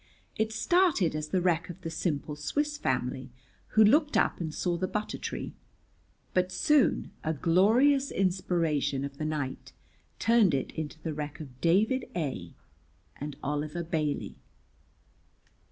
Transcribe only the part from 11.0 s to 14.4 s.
the wreck of David A and Oliver Bailey.